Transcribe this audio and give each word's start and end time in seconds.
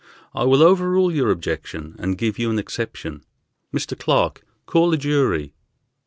I 0.33 0.45
will 0.45 0.63
overrule 0.63 1.11
your 1.11 1.29
objection, 1.29 1.95
and 1.99 2.17
give 2.17 2.39
you 2.39 2.49
an 2.49 2.57
exception. 2.57 3.23
Mr. 3.71 3.95
Clerk, 3.95 4.41
call 4.65 4.91
a 4.93 4.97
jury!" 4.97 5.53